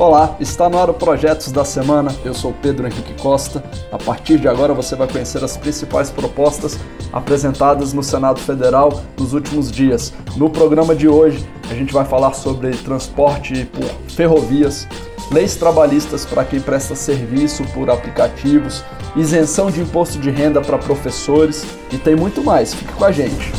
[0.00, 2.10] Olá, está no ar o Projetos da Semana.
[2.24, 3.62] Eu sou Pedro Henrique Costa.
[3.92, 6.78] A partir de agora você vai conhecer as principais propostas
[7.12, 10.10] apresentadas no Senado Federal nos últimos dias.
[10.38, 14.88] No programa de hoje, a gente vai falar sobre transporte por ferrovias,
[15.30, 18.82] leis trabalhistas para quem presta serviço por aplicativos,
[19.14, 22.72] isenção de imposto de renda para professores e tem muito mais.
[22.72, 23.52] Fique com a gente.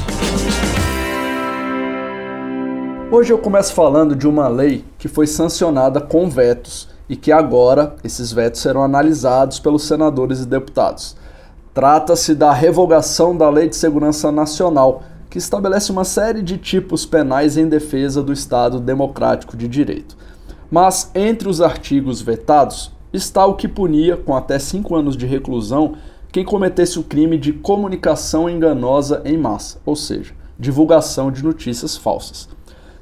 [3.14, 7.94] Hoje eu começo falando de uma lei que foi sancionada com vetos e que agora
[8.06, 11.18] esses vetos serão analisados pelos senadores e deputados.
[11.74, 17.58] Trata-se da revogação da Lei de Segurança Nacional, que estabelece uma série de tipos penais
[17.58, 20.16] em defesa do Estado Democrático de Direito.
[20.72, 25.96] Mas entre os artigos vetados está o que punia com até cinco anos de reclusão
[26.32, 32.48] quem cometesse o crime de comunicação enganosa em massa, ou seja, divulgação de notícias falsas.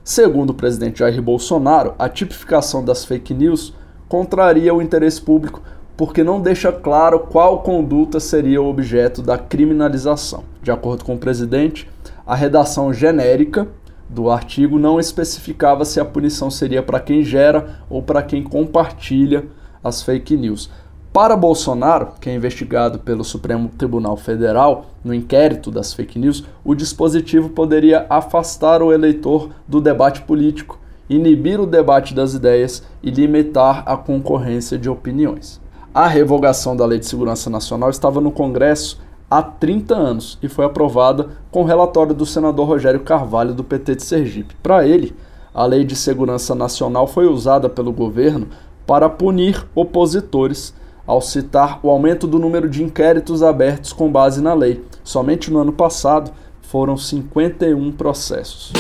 [0.10, 3.76] Segundo o presidente Jair Bolsonaro, a tipificação das fake news
[4.08, 5.62] contraria o interesse público
[5.96, 10.44] porque não deixa claro qual conduta seria o objeto da criminalização.
[10.64, 11.88] De acordo com o presidente,
[12.26, 13.68] a redação genérica
[14.10, 19.46] do artigo não especificava se a punição seria para quem gera ou para quem compartilha
[19.84, 20.72] as fake news.
[21.12, 26.76] Para Bolsonaro, que é investigado pelo Supremo Tribunal Federal no inquérito das fake news, o
[26.76, 30.78] dispositivo poderia afastar o eleitor do debate político,
[31.10, 35.60] inibir o debate das ideias e limitar a concorrência de opiniões.
[35.92, 39.02] A revogação da Lei de Segurança Nacional estava no Congresso
[39.32, 44.04] há 30 anos e foi aprovada com relatório do senador Rogério Carvalho, do PT de
[44.04, 44.56] Sergipe.
[44.62, 45.16] Para ele,
[45.56, 48.48] a Lei de Segurança Nacional foi usada pelo governo
[48.86, 50.78] para punir opositores
[51.10, 54.84] ao citar o aumento do número de inquéritos abertos com base na lei.
[55.04, 58.72] Somente no ano passado foram 51 processos.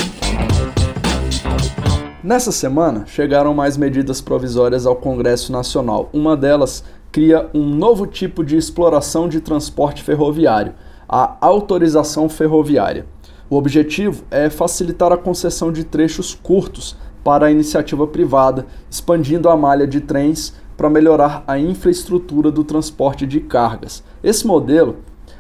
[2.23, 6.07] Nessa semana, chegaram mais medidas provisórias ao Congresso Nacional.
[6.13, 10.73] Uma delas cria um novo tipo de exploração de transporte ferroviário,
[11.07, 13.07] a autorização ferroviária.
[13.49, 19.57] O objetivo é facilitar a concessão de trechos curtos para a iniciativa privada, expandindo a
[19.57, 24.01] malha de trens para melhorar a infraestrutura do transporte de cargas.
[24.23, 24.99] Esse modelo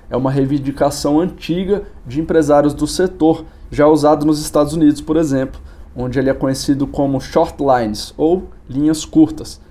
[0.09, 5.61] é uma reivindicação antiga de empresários do setor, já usado nos Estados Unidos, por exemplo,
[5.95, 9.61] onde ele é conhecido como short lines ou linhas curtas.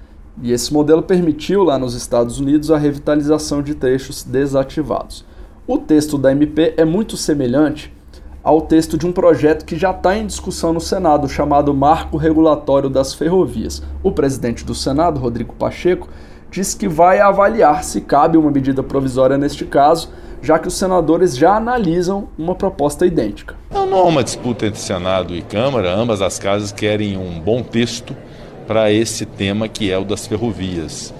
[0.42, 5.22] E esse modelo permitiu lá nos Estados Unidos a revitalização de trechos desativados.
[5.66, 7.92] O texto da MP é muito semelhante
[8.48, 12.88] ao texto de um projeto que já está em discussão no Senado, chamado Marco Regulatório
[12.88, 13.82] das Ferrovias.
[14.02, 16.08] O presidente do Senado, Rodrigo Pacheco,
[16.50, 20.08] diz que vai avaliar se cabe uma medida provisória neste caso,
[20.40, 23.54] já que os senadores já analisam uma proposta idêntica.
[23.70, 27.62] Não, não há uma disputa entre Senado e Câmara, ambas as casas querem um bom
[27.62, 28.16] texto
[28.66, 31.12] para esse tema que é o das ferrovias.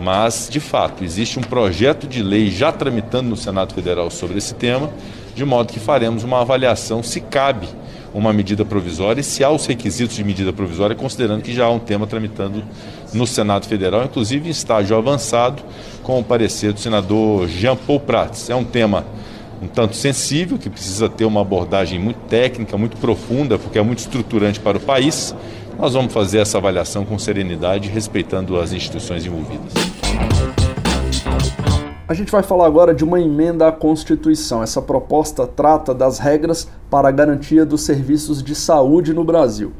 [0.00, 4.54] Mas, de fato, existe um projeto de lei já tramitando no Senado Federal sobre esse
[4.54, 4.88] tema
[5.34, 7.68] de modo que faremos uma avaliação se cabe
[8.12, 11.70] uma medida provisória e se há os requisitos de medida provisória, considerando que já há
[11.70, 12.64] um tema tramitando
[13.12, 15.62] no Senado Federal, inclusive em estágio avançado,
[16.02, 18.50] com o parecer do senador Jean Paul Prats.
[18.50, 19.04] É um tema
[19.62, 23.98] um tanto sensível, que precisa ter uma abordagem muito técnica, muito profunda, porque é muito
[23.98, 25.34] estruturante para o país.
[25.78, 29.72] Nós vamos fazer essa avaliação com serenidade, respeitando as instituições envolvidas.
[32.10, 34.64] A gente vai falar agora de uma emenda à Constituição.
[34.64, 39.70] Essa proposta trata das regras para a garantia dos serviços de saúde no Brasil.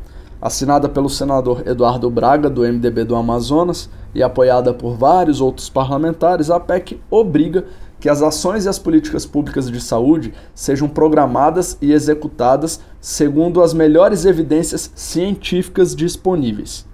[0.41, 6.53] Assinada pelo senador Eduardo Braga, do MDB do Amazonas, e apoiada por vários outros parlamentares,
[6.53, 7.65] a PEC obriga
[7.99, 13.75] que as ações e as políticas públicas de saúde sejam programadas e executadas segundo as
[13.75, 16.87] melhores evidências científicas disponíveis.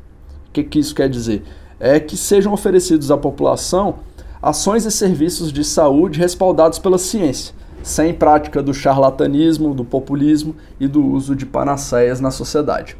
[0.49, 1.43] O que, que isso quer dizer?
[1.79, 3.97] É que sejam oferecidos à população
[4.43, 10.87] ações e serviços de saúde respaldados pela ciência, sem prática do charlatanismo, do populismo e
[10.87, 12.97] do uso de panaceias na sociedade.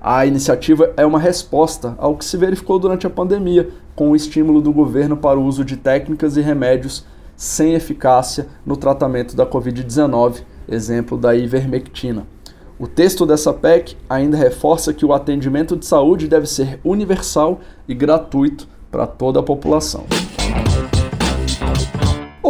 [0.00, 4.60] A iniciativa é uma resposta ao que se verificou durante a pandemia, com o estímulo
[4.60, 7.04] do governo para o uso de técnicas e remédios
[7.36, 12.26] sem eficácia no tratamento da Covid-19, exemplo da ivermectina.
[12.78, 17.94] O texto dessa PEC ainda reforça que o atendimento de saúde deve ser universal e
[17.94, 20.04] gratuito para toda a população.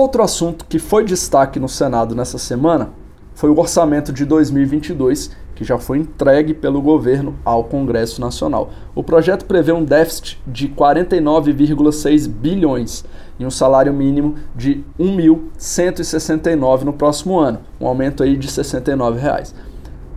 [0.03, 2.91] Outro assunto que foi destaque no Senado nessa semana
[3.37, 8.71] foi o orçamento de 2022, que já foi entregue pelo governo ao Congresso Nacional.
[8.97, 13.05] O projeto prevê um déficit de 49,6 bilhões
[13.39, 19.55] e um salário mínimo de 1.169 no próximo ano, um aumento aí de 69 reais.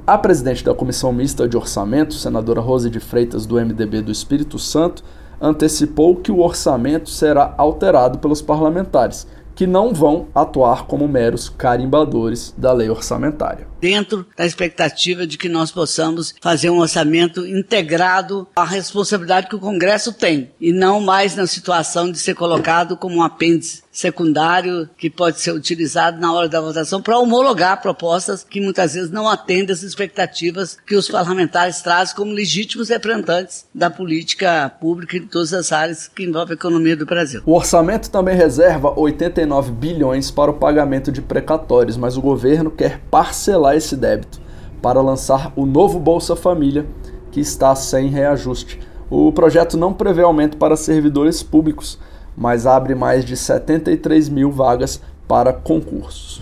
[0.07, 4.57] A presidente da Comissão Mista de Orçamento, senadora Rose de Freitas, do MDB do Espírito
[4.57, 5.03] Santo,
[5.39, 12.53] antecipou que o orçamento será alterado pelos parlamentares que não vão atuar como meros carimbadores
[12.57, 13.67] da lei orçamentária.
[13.79, 19.59] Dentro da expectativa de que nós possamos fazer um orçamento integrado à responsabilidade que o
[19.59, 25.09] Congresso tem, e não mais na situação de ser colocado como um apêndice secundário que
[25.09, 29.71] pode ser utilizado na hora da votação para homologar propostas que muitas vezes não atendem
[29.71, 35.71] às expectativas que os parlamentares trazem como legítimos representantes da política pública em todas as
[35.71, 37.41] áreas que envolvem a economia do Brasil.
[37.45, 42.99] O orçamento também reserva 89 bilhões para o pagamento de precatórios, mas o governo quer
[43.09, 44.41] parcelar esse débito
[44.81, 46.85] para lançar o novo Bolsa Família,
[47.31, 48.77] que está sem reajuste.
[49.09, 51.97] O projeto não prevê aumento para servidores públicos,
[52.37, 56.39] mas abre mais de 73 mil vagas para concursos.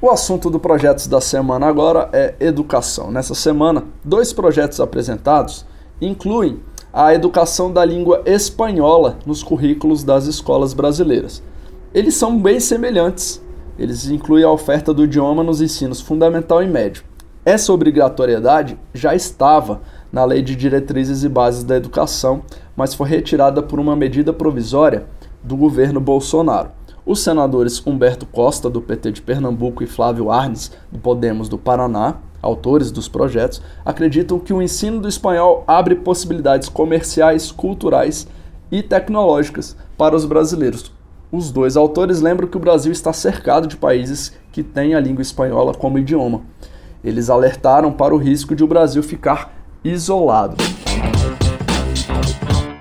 [0.00, 3.10] O assunto do Projetos da Semana agora é educação.
[3.10, 5.66] Nessa semana, dois projetos apresentados
[6.00, 6.60] incluem
[6.92, 11.42] a educação da língua espanhola nos currículos das escolas brasileiras.
[11.92, 13.42] Eles são bem semelhantes.
[13.78, 17.02] Eles incluem a oferta do idioma nos ensinos fundamental e médio.
[17.44, 19.80] Essa obrigatoriedade já estava
[20.12, 22.42] na Lei de Diretrizes e Bases da Educação,
[22.78, 25.06] mas foi retirada por uma medida provisória
[25.42, 26.70] do governo Bolsonaro.
[27.04, 32.18] Os senadores Humberto Costa, do PT de Pernambuco, e Flávio Arnes, do Podemos do Paraná,
[32.40, 38.28] autores dos projetos, acreditam que o ensino do espanhol abre possibilidades comerciais, culturais
[38.70, 40.92] e tecnológicas para os brasileiros.
[41.32, 45.22] Os dois autores lembram que o Brasil está cercado de países que têm a língua
[45.22, 46.42] espanhola como idioma.
[47.02, 49.52] Eles alertaram para o risco de o Brasil ficar
[49.82, 50.56] isolado.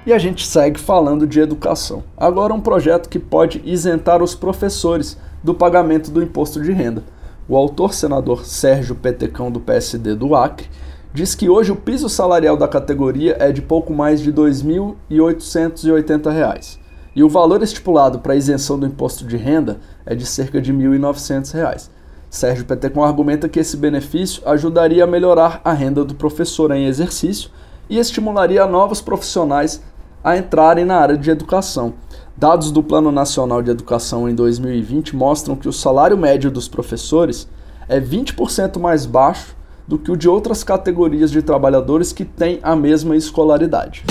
[0.07, 2.01] E a gente segue falando de educação.
[2.15, 7.03] Agora, um projeto que pode isentar os professores do pagamento do imposto de renda.
[7.45, 10.69] O autor senador Sérgio Petecão, do PSD do Acre,
[11.13, 16.77] diz que hoje o piso salarial da categoria é de pouco mais de R$ 2.880
[17.13, 20.77] e o valor estipulado para isenção do imposto de renda é de cerca de R$
[20.77, 21.89] 1.900.
[22.29, 27.49] Sérgio Petecon argumenta que esse benefício ajudaria a melhorar a renda do professor em exercício
[27.89, 29.81] e estimularia novos profissionais
[30.23, 31.93] a entrarem na área de educação.
[32.35, 37.47] Dados do Plano Nacional de Educação em 2020 mostram que o salário médio dos professores
[37.89, 39.55] é 20% mais baixo
[39.87, 44.03] do que o de outras categorias de trabalhadores que têm a mesma escolaridade.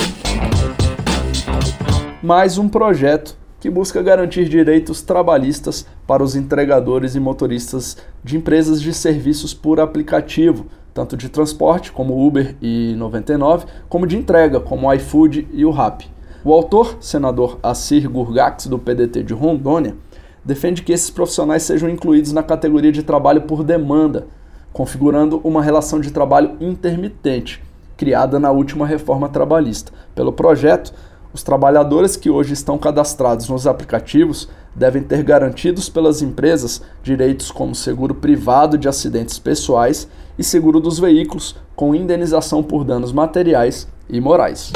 [2.23, 8.81] Mais um projeto que busca garantir direitos trabalhistas para os entregadores e motoristas de empresas
[8.81, 14.91] de serviços por aplicativo, tanto de transporte, como Uber e 99, como de entrega, como
[14.95, 16.11] iFood e o Rappi.
[16.43, 19.95] O autor, senador Assir Gurgax, do PDT de Rondônia,
[20.43, 24.27] defende que esses profissionais sejam incluídos na categoria de trabalho por demanda,
[24.73, 27.63] configurando uma relação de trabalho intermitente,
[27.95, 29.93] criada na última reforma trabalhista.
[30.15, 30.95] Pelo projeto,
[31.37, 37.75] os trabalhadores que hoje estão cadastrados nos aplicativos devem ter garantidos pelas empresas direitos como
[37.75, 44.19] seguro privado de acidentes pessoais e seguro dos veículos, com indenização por danos materiais e
[44.19, 44.73] morais.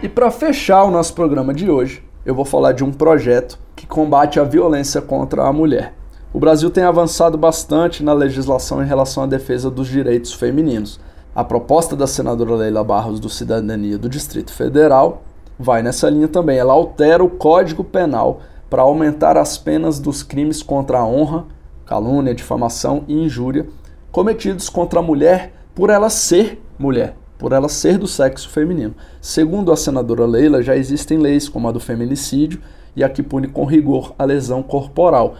[0.00, 3.84] E para fechar o nosso programa de hoje, eu vou falar de um projeto que
[3.84, 5.92] combate a violência contra a mulher.
[6.32, 11.00] O Brasil tem avançado bastante na legislação em relação à defesa dos direitos femininos.
[11.36, 15.22] A proposta da senadora Leila Barros do Cidadania do Distrito Federal
[15.58, 16.56] vai nessa linha também.
[16.56, 18.40] Ela altera o Código Penal
[18.70, 21.44] para aumentar as penas dos crimes contra a honra,
[21.84, 23.66] calúnia, difamação e injúria
[24.10, 28.94] cometidos contra a mulher por ela ser mulher, por ela ser do sexo feminino.
[29.20, 32.62] Segundo a senadora Leila, já existem leis como a do feminicídio
[32.96, 35.34] e a que pune com rigor a lesão corporal.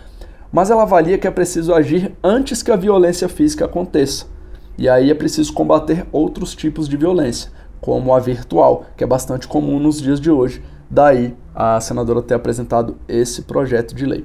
[0.52, 4.35] Mas ela avalia que é preciso agir antes que a violência física aconteça.
[4.78, 9.48] E aí é preciso combater outros tipos de violência, como a virtual, que é bastante
[9.48, 10.62] comum nos dias de hoje.
[10.88, 14.24] Daí a senadora ter apresentado esse projeto de lei.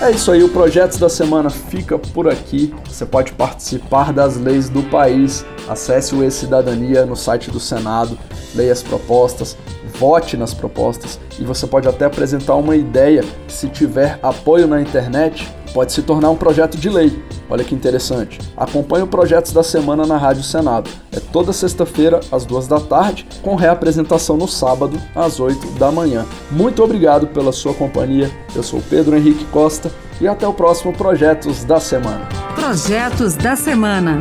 [0.00, 2.74] É isso aí, o Projetos da Semana fica por aqui.
[2.86, 5.44] Você pode participar das leis do país.
[5.68, 8.18] Acesse o E-Cidadania no site do Senado,
[8.54, 9.58] leia as propostas,
[9.98, 15.46] vote nas propostas e você pode até apresentar uma ideia se tiver apoio na internet,
[15.72, 17.22] pode se tornar um projeto de lei.
[17.48, 18.38] Olha que interessante.
[18.56, 20.88] Acompanhe o Projetos da Semana na Rádio Senado.
[21.12, 26.24] É toda sexta-feira, às duas da tarde, com reapresentação no sábado, às oito da manhã.
[26.50, 28.30] Muito obrigado pela sua companhia.
[28.54, 32.28] Eu sou Pedro Henrique Costa e até o próximo Projetos da Semana.
[32.54, 34.20] Projetos da Semana.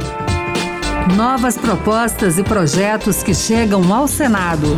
[1.15, 4.75] Novas propostas e projetos que chegam ao Senado.